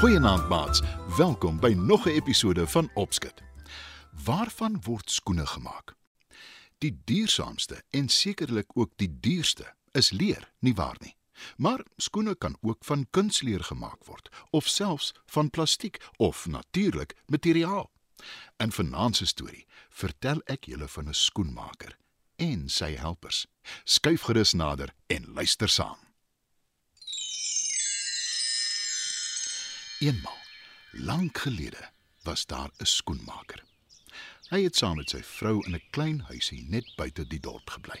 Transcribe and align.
Goeienaand 0.00 0.48
maats. 0.48 0.82
Welkom 1.16 1.60
by 1.60 1.72
nog 1.76 2.04
'n 2.06 2.08
episode 2.08 2.66
van 2.66 2.90
Opskit. 2.94 3.49
Waarvan 4.24 4.82
word 4.82 5.10
skoene 5.10 5.46
gemaak? 5.46 5.94
Die 6.78 7.00
duursaamste 7.04 7.82
en 7.90 8.08
sekerlik 8.08 8.76
ook 8.76 8.92
die 8.96 9.20
duurste 9.20 9.74
is 9.92 10.10
leer, 10.10 10.52
nie 10.58 10.74
waar 10.74 10.96
nie? 11.00 11.16
Maar 11.56 11.84
skoene 11.96 12.34
kan 12.34 12.56
ook 12.60 12.84
van 12.84 13.06
kunsleer 13.10 13.64
gemaak 13.64 14.04
word 14.04 14.28
of 14.50 14.68
selfs 14.68 15.12
van 15.26 15.50
plastiek 15.50 16.00
of 16.16 16.46
natuurlik 16.46 17.16
materiaal. 17.26 17.90
In 18.56 18.72
vanaand 18.72 19.16
se 19.16 19.26
storie 19.26 19.66
vertel 19.88 20.42
ek 20.44 20.68
julle 20.68 20.88
van 20.88 21.08
'n 21.08 21.14
skoenmaker 21.14 21.96
en 22.36 22.68
sy 22.68 22.94
helpers. 22.96 23.46
Skuif 23.84 24.22
gerus 24.22 24.52
nader 24.52 24.94
en 25.06 25.32
luister 25.32 25.68
saam. 25.68 25.98
Eenmal, 30.00 30.38
lank 30.92 31.38
gelede, 31.38 31.90
was 32.24 32.46
daar 32.46 32.70
'n 32.78 32.86
skoenmaker. 32.86 33.69
Hy 34.50 34.64
het 34.64 34.74
saam 34.74 34.96
met 34.98 35.12
sy 35.12 35.20
vrou 35.22 35.60
in 35.62 35.76
'n 35.76 35.82
klein 35.94 36.16
huisie 36.26 36.64
net 36.68 36.86
buite 36.96 37.22
die 37.26 37.38
dorp 37.38 37.70
gebly. 37.70 37.98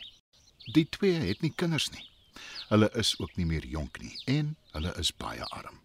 Die 0.74 0.88
twee 0.88 1.18
het 1.28 1.42
nie 1.42 1.52
kinders 1.54 1.90
nie. 1.90 2.02
Hulle 2.68 2.88
is 2.94 3.18
ook 3.18 3.36
nie 3.36 3.46
meer 3.46 3.66
jonk 3.66 4.00
nie 4.02 4.16
en 4.24 4.56
hulle 4.72 4.92
is 4.98 5.12
baie 5.14 5.44
arm. 5.44 5.78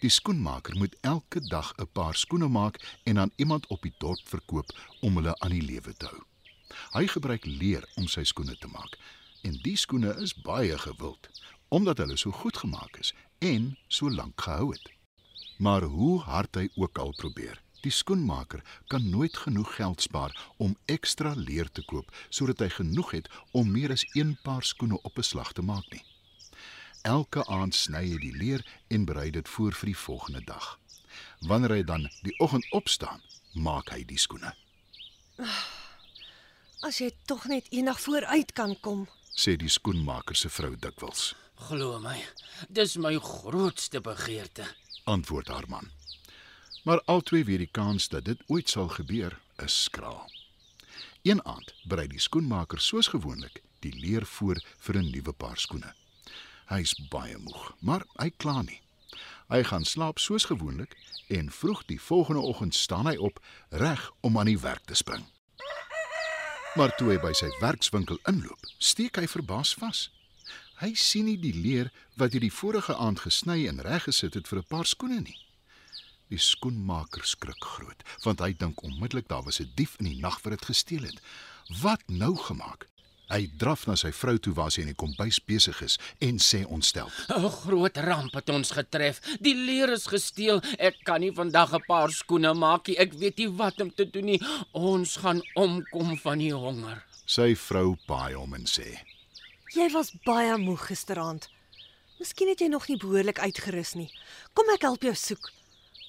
Die 0.00 0.10
skoenmaker 0.10 0.76
moet 0.76 0.96
elke 1.00 1.40
dag 1.40 1.72
'n 1.78 1.86
paar 1.92 2.14
skoene 2.14 2.48
maak 2.48 2.98
en 3.04 3.18
aan 3.18 3.30
iemand 3.36 3.66
op 3.66 3.82
die 3.82 3.94
dorp 3.98 4.28
verkoop 4.28 4.74
om 5.00 5.16
hulle 5.16 5.38
aan 5.38 5.54
die 5.54 5.62
lewe 5.62 5.94
te 5.94 6.06
hou. 6.06 6.22
Hy 6.92 7.06
gebruik 7.06 7.44
leer 7.44 7.88
om 7.94 8.08
sy 8.08 8.24
skoene 8.24 8.56
te 8.58 8.66
maak 8.66 8.98
en 9.42 9.52
die 9.62 9.76
skoene 9.76 10.16
is 10.16 10.34
baie 10.34 10.78
gewild 10.78 11.28
omdat 11.68 11.98
hulle 11.98 12.16
so 12.16 12.30
goed 12.30 12.56
gemaak 12.56 12.96
is 12.96 13.14
en 13.38 13.78
so 13.86 14.10
lank 14.10 14.40
gehou 14.40 14.72
het. 14.72 14.90
Maar 15.58 15.82
hoe 15.82 16.20
hard 16.20 16.54
hy 16.54 16.68
ook 16.74 16.98
al 16.98 17.14
probeer, 17.16 17.62
die 17.82 17.92
skoenmaker 17.92 18.62
kan 18.86 19.10
nooit 19.10 19.36
genoeg 19.36 19.74
geld 19.74 20.02
spaar 20.02 20.34
om 20.56 20.76
ekstra 20.84 21.34
leer 21.36 21.70
te 21.70 21.84
koop 21.84 22.12
sodat 22.28 22.58
hy 22.64 22.68
genoeg 22.68 23.10
het 23.10 23.28
om 23.52 23.70
meer 23.72 23.92
as 23.92 24.06
een 24.14 24.36
paar 24.42 24.64
skoene 24.64 24.98
op 25.02 25.18
'n 25.18 25.22
slag 25.22 25.52
te 25.52 25.62
maak 25.62 25.90
nie. 25.90 26.04
Elke 27.02 27.46
aand 27.46 27.74
sny 27.74 28.02
hy 28.10 28.18
die 28.18 28.36
leer 28.36 28.66
en 28.88 29.04
berei 29.04 29.30
dit 29.30 29.48
voor 29.48 29.72
vir 29.72 29.86
die 29.86 30.00
volgende 30.06 30.40
dag. 30.44 30.78
Wanneer 31.40 31.70
hy 31.70 31.82
dan 31.82 32.08
die 32.22 32.34
oggend 32.38 32.66
opstaan, 32.72 33.20
maak 33.54 33.90
hy 33.90 34.04
die 34.04 34.18
skoene. 34.18 34.54
As 36.82 36.98
jy 36.98 37.10
tog 37.24 37.46
net 37.46 37.68
eendag 37.70 38.00
vooruit 38.00 38.52
kan 38.52 38.80
kom. 38.80 39.08
sê 39.36 39.56
die 39.56 39.68
skoenmaker 39.68 40.36
se 40.36 40.48
vrou 40.48 40.76
dikwels. 40.76 41.34
Glo 41.68 41.98
my, 42.00 42.16
dis 42.68 42.96
my 42.96 43.18
grootste 43.20 44.00
begeerte. 44.00 44.64
Antwoord 45.04 45.48
haar 45.48 45.68
man. 45.68 45.90
Maar 46.86 47.02
albei 47.04 47.44
weet 47.44 47.58
die 47.58 47.70
kans 47.70 48.08
dat 48.08 48.24
dit 48.24 48.42
ooit 48.46 48.68
sal 48.70 48.88
gebeur 48.88 49.40
is 49.56 49.82
skraal. 49.82 50.30
Een 51.22 51.44
aand 51.44 51.74
berei 51.82 52.06
die 52.06 52.20
skoenmaker 52.22 52.78
soos 52.78 53.08
gewoonlik 53.10 53.58
die 53.82 53.90
leer 53.94 54.26
voor 54.26 54.60
vir 54.78 54.98
'n 54.98 55.10
nuwe 55.10 55.32
paar 55.32 55.58
skoene. 55.58 55.94
Hy's 56.66 56.94
baie 57.10 57.38
moeg, 57.38 57.74
maar 57.80 58.06
hy 58.16 58.30
kla 58.36 58.62
nie. 58.62 58.80
Hy 59.48 59.62
gaan 59.62 59.84
slaap 59.84 60.18
soos 60.18 60.44
gewoonlik 60.44 60.96
en 61.28 61.50
vroeg 61.50 61.84
die 61.84 62.00
volgende 62.00 62.40
oggend 62.40 62.74
staan 62.74 63.06
hy 63.06 63.16
op 63.16 63.44
reg 63.70 64.10
om 64.20 64.38
aan 64.38 64.46
die 64.46 64.58
werk 64.58 64.84
te 64.84 64.94
spring. 64.94 65.24
Maar 66.74 66.96
toe 66.96 67.10
hy 67.10 67.18
by 67.18 67.32
sy 67.32 67.48
werkswinkel 67.60 68.18
inloop, 68.28 68.62
steek 68.78 69.16
hy 69.16 69.26
verbaas 69.26 69.74
vas. 69.74 70.10
Hy 70.76 70.94
sien 70.94 71.24
nie 71.24 71.38
die 71.38 71.54
leer 71.54 71.92
wat 72.14 72.32
hy 72.32 72.38
die 72.38 72.52
vorige 72.52 72.94
aand 72.94 73.20
gesny 73.20 73.66
en 73.66 73.80
reggesit 73.80 74.34
het 74.34 74.48
vir 74.48 74.58
'n 74.58 74.68
paar 74.68 74.86
skoene 74.86 75.20
nie. 75.20 75.45
Die 76.32 76.38
skoenmaker 76.42 77.22
skrik 77.22 77.62
groot, 77.62 78.02
want 78.24 78.40
hy 78.42 78.52
dink 78.58 78.82
onmiddellik 78.82 79.28
daar 79.28 79.44
was 79.46 79.60
'n 79.60 79.70
dief 79.76 79.96
in 80.00 80.06
die 80.10 80.20
nag 80.20 80.42
wat 80.42 80.58
dit 80.58 80.64
gesteel 80.64 81.04
het. 81.04 81.20
Wat 81.82 82.02
nou 82.08 82.36
gemaak? 82.36 82.86
Hy 83.26 83.48
draf 83.58 83.86
na 83.86 83.96
sy 83.98 84.12
vrou 84.14 84.36
toe 84.38 84.52
waar 84.54 84.70
sy 84.70 84.84
in 84.84 84.92
die 84.92 84.94
kombuis 84.94 85.40
besig 85.42 85.80
is 85.82 85.98
en 86.22 86.38
sê 86.38 86.64
ontstel: 86.66 87.10
'n 87.28 87.50
Groot 87.50 87.96
ramp 87.96 88.34
het 88.34 88.50
ons 88.50 88.70
getref. 88.70 89.20
Die 89.40 89.54
leer 89.54 89.90
is 89.90 90.06
gesteel. 90.06 90.60
Ek 90.78 90.94
kan 91.04 91.20
nie 91.20 91.32
vandag 91.32 91.74
'n 91.74 91.86
paar 91.88 92.10
skoene 92.10 92.54
maak 92.54 92.86
nie. 92.86 92.98
Ek 92.98 93.12
weet 93.12 93.38
nie 93.38 93.48
wat 93.48 93.80
om 93.80 93.90
te 93.90 94.10
doen 94.10 94.24
nie. 94.24 94.40
Ons 94.72 95.16
gaan 95.16 95.42
omkom 95.54 96.18
van 96.18 96.38
die 96.38 96.54
honger. 96.54 97.04
Sy 97.26 97.56
vrou 97.56 97.96
paai 98.06 98.34
hom 98.34 98.54
en 98.54 98.66
sê: 98.66 98.98
Jy 99.74 99.90
was 99.92 100.12
baie 100.24 100.56
moeg 100.58 100.86
gisteraand. 100.86 101.48
Miskien 102.18 102.48
het 102.48 102.60
jy 102.60 102.68
nog 102.68 102.88
nie 102.88 102.96
behoorlik 102.96 103.38
uitgerus 103.38 103.94
nie. 103.94 104.10
Kom 104.54 104.70
ek 104.70 104.82
help 104.82 105.02
jou 105.02 105.14
soek. 105.14 105.50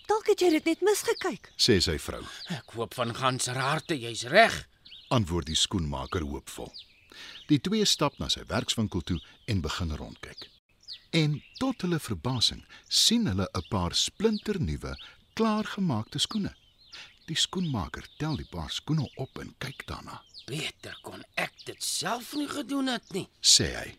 Dalk 0.07 0.28
het 0.31 0.41
jy 0.41 0.50
dit 0.56 0.66
net 0.66 0.81
misgekyk. 0.81 1.50
sê 1.57 1.79
sy 1.84 1.97
vrou. 2.00 2.23
Ek 2.50 2.72
hoop 2.75 2.94
van 2.95 3.13
ganser 3.16 3.56
harte 3.59 3.95
jy's 4.00 4.23
reg. 4.31 4.68
Antwoord 5.09 5.45
die 5.47 5.56
skoenmaker 5.56 6.22
hoopvol. 6.22 6.72
Die 7.47 7.59
twee 7.59 7.85
stap 7.85 8.17
na 8.19 8.28
sy 8.29 8.44
werkswinkel 8.47 9.01
toe 9.01 9.19
en 9.47 9.62
begin 9.62 9.91
rondkyk. 9.96 10.47
En 11.12 11.41
tot 11.59 11.81
hulle 11.81 12.00
verbasing 12.00 12.63
sien 12.90 13.28
hulle 13.28 13.47
'n 13.56 13.67
paar 13.69 13.96
splinternuwe, 13.96 14.96
klaargemaakte 15.34 16.19
skoene. 16.19 16.53
Die 17.28 17.35
skoenmaker 17.35 18.06
tel 18.17 18.35
die 18.38 18.47
paar 18.51 18.69
skoene 18.72 19.09
op 19.17 19.38
en 19.40 19.56
kyk 19.59 19.85
daarna. 19.88 20.22
Beter 20.46 20.97
kon 21.03 21.23
ek 21.35 21.53
dit 21.66 21.84
self 21.84 22.34
nie 22.34 22.47
gedoen 22.47 22.88
het 22.88 23.12
nie. 23.13 23.28
Sê 23.41 23.73
hy, 23.75 23.97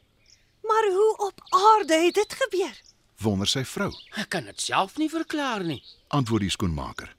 Maar 0.69 0.85
hoe 0.93 1.17
op 1.29 1.41
aarde 1.51 1.95
het 2.05 2.15
dit 2.15 2.33
gebeur? 2.33 2.77
Wonder 3.23 3.49
sy 3.51 3.65
vrou. 3.65 3.93
Ek 4.17 4.31
kan 4.35 4.45
dit 4.45 4.61
self 4.61 4.97
nie 4.99 5.11
verklaar 5.11 5.65
nie. 5.65 5.83
Antwoord 6.15 6.47
die 6.47 6.55
skoenmaker. 6.55 7.11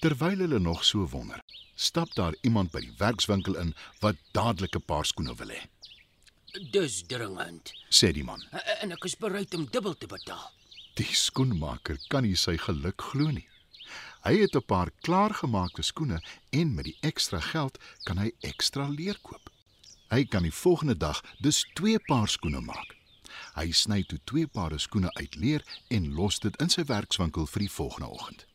Terwyl 0.00 0.42
hulle 0.44 0.58
nog 0.60 0.84
so 0.84 1.06
wonder, 1.08 1.40
stap 1.76 2.14
daar 2.14 2.34
iemand 2.42 2.72
by 2.72 2.80
die 2.84 2.94
werkswinkel 2.98 3.56
in 3.60 3.74
wat 4.00 4.16
dadelik 4.32 4.76
'n 4.76 4.84
paar 4.84 5.06
skoene 5.06 5.34
wil 5.34 5.48
hê. 5.48 5.62
Dis 6.70 7.02
dringend. 7.06 7.72
Sê 7.90 8.12
die 8.12 8.24
man. 8.24 8.42
En 8.80 8.92
ek 8.92 9.04
is 9.04 9.16
bereid 9.16 9.54
om 9.54 9.66
dubbel 9.70 9.96
te 9.98 10.06
betaal. 10.06 10.52
Die 10.94 11.14
skoenmaker 11.14 11.98
kan 12.08 12.22
nie 12.22 12.36
sy 12.36 12.56
geluk 12.56 13.02
glo 13.02 13.30
nie. 13.30 13.48
Hy 14.24 14.34
het 14.40 14.54
'n 14.56 14.62
paar 14.62 14.90
klaargemaakte 15.00 15.82
skoene 15.82 16.22
en 16.50 16.74
met 16.74 16.84
die 16.84 16.96
ekstra 17.00 17.40
geld 17.40 17.78
kan 18.04 18.18
hy 18.18 18.30
ekstra 18.40 18.88
leer 18.88 19.18
koop. 19.22 19.50
Hy 20.10 20.24
kan 20.24 20.42
die 20.42 20.52
volgende 20.52 20.96
dag 20.96 21.20
dus 21.40 21.66
twee 21.74 21.98
paar 21.98 22.28
skoene 22.28 22.60
maak. 22.60 22.94
Hy 23.54 23.72
sny 23.72 24.02
toe 24.02 24.18
twee 24.24 24.46
pare 24.46 24.78
skoene 24.78 25.12
uit 25.14 25.36
leer 25.36 25.64
en 25.88 26.12
los 26.14 26.38
dit 26.38 26.56
in 26.62 26.70
sy 26.70 26.84
werkswinkel 26.84 27.46
vir 27.46 27.66
die 27.66 27.70
volgende 27.70 28.08
oggend. 28.08 28.46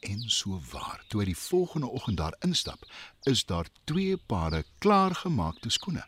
En 0.00 0.22
so 0.30 0.60
waar, 0.70 1.02
toe 1.08 1.20
hy 1.20 1.30
die 1.32 1.40
volgende 1.48 1.88
oggend 1.90 2.20
daar 2.20 2.36
instap, 2.46 2.84
is 3.22 3.44
daar 3.44 3.66
twee 3.84 4.16
pare 4.16 4.64
klaargemaakte 4.78 5.70
skoene. 5.70 6.04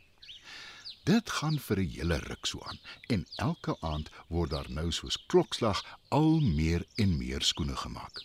Dit 1.04 1.30
gaan 1.30 1.58
vir 1.58 1.78
'n 1.80 1.90
hele 1.90 2.18
ruk 2.18 2.46
so 2.46 2.60
aan 2.62 2.78
en 3.08 3.26
elke 3.36 3.76
aand 3.80 4.10
word 4.28 4.50
daar 4.50 4.70
nou 4.70 4.92
soos 4.92 5.16
klokslag 5.26 5.98
al 6.08 6.40
meer 6.40 6.86
en 6.94 7.16
meer 7.18 7.42
skoene 7.42 7.76
gemaak. 7.76 8.22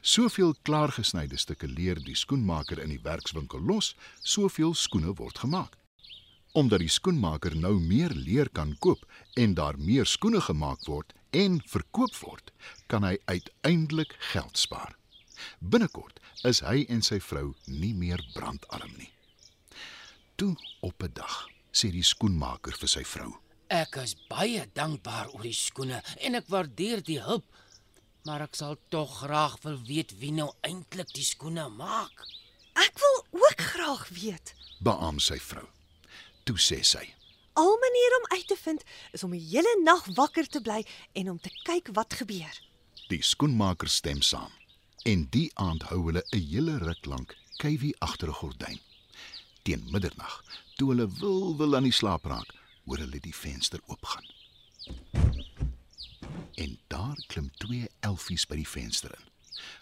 Soveel 0.00 0.54
klaargesnyde 0.62 1.36
stukke 1.36 1.68
leer 1.68 1.98
die 2.04 2.14
skoenmaker 2.14 2.78
in 2.78 2.88
die 2.88 3.00
werkswinkel 3.02 3.60
los, 3.60 3.94
soveel 4.22 4.74
skoene 4.74 5.14
word 5.14 5.38
gemaak. 5.38 5.78
Omdat 6.54 6.84
die 6.84 6.92
skoenmaker 6.92 7.56
nou 7.58 7.80
meer 7.82 8.12
leer 8.14 8.46
kan 8.54 8.76
koop 8.78 9.00
en 9.34 9.56
daar 9.58 9.74
meer 9.74 10.06
skoene 10.06 10.38
gemaak 10.40 10.84
word 10.86 11.10
en 11.34 11.56
verkoop 11.66 12.14
word, 12.20 12.52
kan 12.86 13.02
hy 13.02 13.16
uiteindelik 13.26 14.14
geld 14.30 14.58
spaar. 14.58 14.94
Binnekort 15.58 16.22
is 16.46 16.62
hy 16.62 16.84
en 16.94 17.02
sy 17.02 17.18
vrou 17.18 17.56
nie 17.66 17.90
meer 17.98 18.22
brandarm 18.36 18.94
nie. 19.00 19.10
Toe 20.38 20.54
op 20.80 21.02
'n 21.02 21.10
dag 21.18 21.48
sê 21.72 21.90
die 21.90 22.06
skoenmaker 22.06 22.78
vir 22.78 22.88
sy 22.88 23.02
vrou: 23.02 23.34
Ek 23.68 23.96
is 23.96 24.14
baie 24.28 24.70
dankbaar 24.74 25.34
oor 25.34 25.42
die 25.42 25.52
skoene 25.52 26.02
en 26.20 26.34
ek 26.34 26.46
waardeer 26.46 27.02
die 27.02 27.20
hulp. 27.20 27.44
Maar 28.24 28.42
ek 28.42 28.54
sal 28.54 28.76
tog 28.88 29.10
graag 29.26 29.58
wil 29.62 29.82
weet 29.82 30.18
wie 30.20 30.32
nou 30.32 30.52
eintlik 30.62 31.10
die 31.12 31.24
skoene 31.24 31.68
maak. 31.68 32.26
Ek 32.74 32.98
wil 32.98 33.42
ook 33.42 33.60
graag 33.60 34.08
weet. 34.08 34.54
"Beam 34.80 35.18
sy 35.18 35.38
vrou." 35.38 35.66
Toe 36.44 36.58
sê 36.60 36.82
sy: 36.84 37.04
Al 37.54 37.76
manier 37.80 38.16
om 38.18 38.26
uit 38.36 38.46
te 38.46 38.56
vind 38.56 38.82
is 39.12 39.22
om 39.24 39.30
die 39.30 39.46
hele 39.48 39.80
nag 39.84 40.04
wakker 40.16 40.46
te 40.46 40.60
bly 40.60 40.82
en 41.12 41.30
om 41.30 41.40
te 41.40 41.50
kyk 41.64 41.88
wat 41.92 42.14
gebeur. 42.14 42.60
"Die 43.08 43.22
skoenmaker 43.22 43.88
stem 43.88 44.22
saam." 44.22 44.52
En 45.04 45.26
die 45.30 45.50
aand 45.54 45.82
hou 45.82 46.04
hulle 46.06 46.24
'n 46.32 46.40
hele 46.50 46.78
ruk 46.78 47.04
lank 47.06 47.36
kuiwie 47.56 47.94
agter 47.98 48.28
'n 48.28 48.40
gordyn. 48.40 48.80
Teen 49.62 49.84
middernag, 49.90 50.44
toe 50.76 50.88
hulle 50.88 51.08
wil 51.20 51.56
wil 51.56 51.76
aan 51.76 51.88
die 51.88 51.92
slaap 51.92 52.24
raak, 52.24 52.54
hoor 52.84 52.98
hulle 52.98 53.20
die 53.20 53.34
venster 53.34 53.80
oopgaan. 53.86 54.26
En 56.54 56.78
daar 56.86 57.16
klim 57.26 57.50
twee 57.56 57.88
elfies 58.00 58.46
by 58.46 58.56
die 58.56 58.68
venster 58.68 59.10
in. 59.18 59.33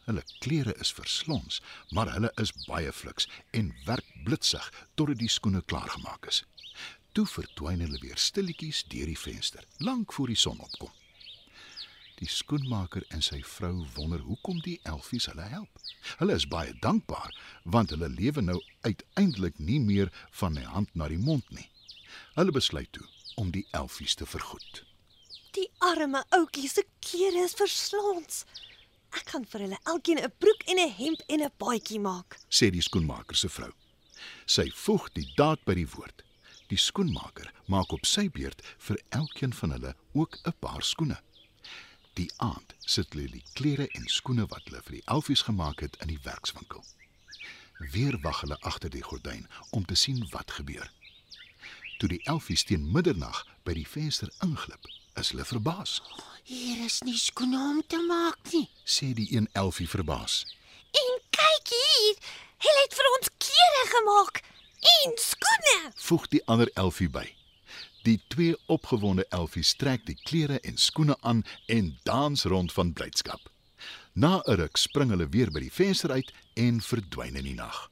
Hulle 0.07 0.23
klere 0.39 0.75
is 0.81 0.93
verslons, 0.93 1.61
maar 1.91 2.13
hulle 2.13 2.33
is 2.43 2.55
baie 2.67 2.93
fliks 2.93 3.29
en 3.51 3.75
werk 3.87 4.09
blitsig 4.25 4.71
totdat 4.95 5.21
die 5.23 5.31
skoene 5.31 5.63
klaargemaak 5.63 6.27
is. 6.33 6.43
Toe 7.13 7.27
verdwyn 7.29 7.85
hulle 7.85 8.01
weer 8.01 8.17
stilletjies 8.17 8.85
deur 8.89 9.11
die 9.11 9.19
venster, 9.19 9.65
lank 9.79 10.13
voor 10.17 10.33
die 10.33 10.39
son 10.39 10.61
opkom. 10.65 10.93
Die 12.23 12.31
skoenmaker 12.31 13.03
en 13.11 13.25
sy 13.27 13.41
vrou 13.43 13.83
wonder 13.97 14.21
hoekom 14.23 14.61
die 14.63 14.77
elfies 14.87 15.27
hulle 15.27 15.49
help. 15.51 15.81
Hulle 16.21 16.37
is 16.39 16.47
baie 16.47 16.71
dankbaar 16.85 17.35
want 17.75 17.91
hulle 17.91 18.09
lewe 18.13 18.45
nou 18.47 18.61
uiteindelik 18.87 19.59
nie 19.59 19.81
meer 19.83 20.13
van 20.41 20.55
die 20.55 20.69
hand 20.69 20.95
na 20.95 21.09
die 21.11 21.19
mond 21.19 21.51
nie. 21.51 21.67
Hulle 22.39 22.55
besluit 22.55 22.93
toe 22.95 23.07
om 23.43 23.51
die 23.51 23.67
elfies 23.75 24.15
te 24.15 24.29
vergoed. 24.29 24.85
Die 25.57 25.67
arme 25.85 26.23
ouetjie 26.37 26.69
se 26.71 26.85
klere 27.05 27.43
is 27.45 27.59
verslons. 27.59 28.45
Ek 29.13 29.29
gaan 29.33 29.45
vir 29.45 29.61
hulle 29.67 29.79
elkeen 29.93 30.19
'n 30.23 30.33
broek 30.39 30.63
en 30.73 30.79
'n 30.79 30.93
hemp 31.01 31.21
en 31.29 31.43
'n 31.43 31.53
baadjie 31.59 32.01
maak. 32.01 32.39
sê 32.49 32.71
die 32.71 32.83
skoenmaker 32.89 33.37
se 33.37 33.49
vrou. 33.49 33.73
Sy 34.47 34.71
voeg 34.71 35.13
die 35.13 35.33
daad 35.37 35.65
by 35.65 35.75
die 35.75 35.89
woord. 35.89 36.23
Die 36.69 36.79
skoenmaker 36.79 37.53
maak 37.67 37.93
op 37.93 38.07
sy 38.07 38.29
beurt 38.31 38.63
vir 38.79 38.99
elkeen 39.11 39.53
van 39.53 39.71
hulle 39.71 39.95
ook 40.13 40.39
'n 40.45 40.55
paar 40.61 40.83
skoene. 40.83 41.21
Die 42.15 42.31
aand 42.37 42.75
sit 42.81 43.13
hulle 43.13 43.29
die 43.31 43.45
klere 43.55 43.87
en 43.97 44.07
skoene 44.09 44.47
wat 44.47 44.63
hulle 44.65 44.83
vir 44.83 44.93
die 44.93 45.07
elfies 45.07 45.43
gemaak 45.43 45.81
het 45.81 45.97
in 46.01 46.09
die 46.09 46.23
werkswinkel. 46.23 46.85
Weer 47.93 48.19
wag 48.21 48.41
hulle 48.41 48.61
agter 48.61 48.91
die 48.91 49.03
gordyn 49.03 49.47
om 49.71 49.85
te 49.85 49.95
sien 49.95 50.29
wat 50.31 50.51
gebeur. 50.51 50.93
Toe 51.99 52.09
die 52.09 52.23
elfies 52.25 52.65
teen 52.65 52.93
middernag 52.93 53.47
by 53.65 53.73
die 53.73 53.87
venster 53.87 54.29
inglip, 54.43 54.87
is 55.15 55.33
hulle 55.33 55.45
verbaas. 55.45 56.01
Hier 56.43 56.85
is 56.85 57.01
nie 57.07 57.17
skoene 57.19 57.59
om 57.59 57.83
te 57.87 58.01
maak 58.09 58.39
nie. 58.53 58.69
Sê 58.85 59.13
die 59.15 59.29
een 59.35 59.49
elfie 59.53 59.89
verbaas. 59.89 60.43
En 60.91 61.13
kyk 61.37 61.71
hier, 61.75 62.17
hulle 62.65 62.83
het 62.83 62.97
vir 62.99 63.11
ons 63.13 63.31
klere 63.47 63.85
gemaak 63.93 64.43
en 64.97 65.15
skoene. 65.21 65.79
Voeg 66.09 66.27
die 66.35 66.43
ander 66.51 66.71
elfie 66.75 67.09
by. 67.13 67.27
Die 68.03 68.19
twee 68.35 68.57
opgewonde 68.67 69.27
elfies 69.31 69.77
trek 69.79 70.07
die 70.09 70.19
klere 70.27 70.59
en 70.67 70.77
skoene 70.77 71.17
aan 71.21 71.45
en 71.71 71.93
dans 72.03 72.45
rond 72.51 72.73
van 72.75 72.93
blydskap. 72.93 73.51
Na 74.13 74.43
'n 74.47 74.57
ruk 74.61 74.77
spring 74.77 75.11
hulle 75.11 75.29
weer 75.29 75.51
by 75.51 75.61
die 75.61 75.73
venster 75.73 76.11
uit 76.11 76.33
en 76.55 76.81
verdwyn 76.81 77.37
in 77.37 77.45
die 77.45 77.55
nag. 77.55 77.91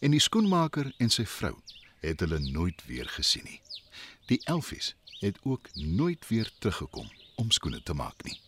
En 0.00 0.10
die 0.10 0.20
skoenmaker 0.20 0.92
en 0.98 1.10
sy 1.10 1.26
vrou 1.26 1.56
het 2.00 2.20
hulle 2.20 2.38
nooit 2.38 2.82
weer 2.86 3.08
gesien 3.08 3.44
nie. 3.44 3.60
Die 4.26 4.40
elfies 4.44 4.94
het 5.26 5.38
ook 5.42 5.68
nooit 5.74 6.28
weer 6.28 6.52
teruggekom 6.58 7.10
om 7.34 7.50
skoene 7.50 7.82
te 7.82 7.94
maak 7.94 8.22
nie. 8.22 8.40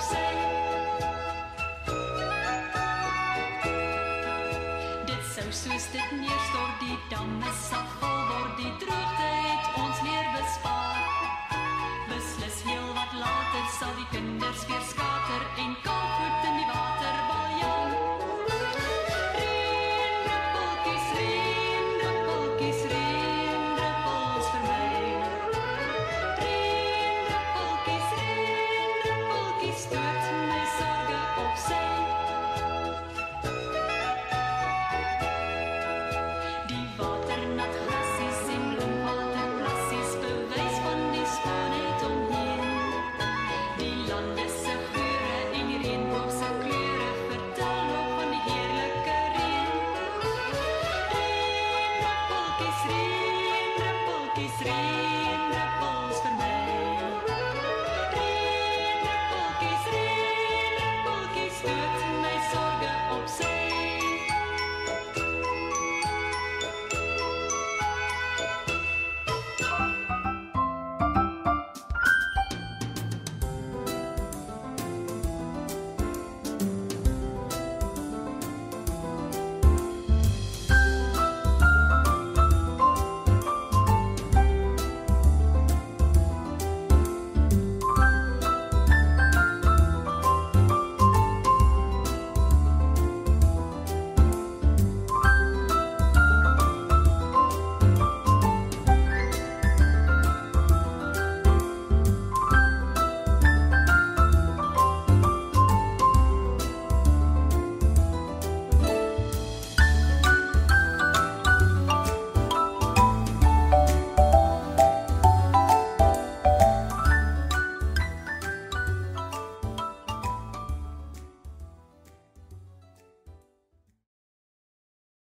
Steps 0.00 0.23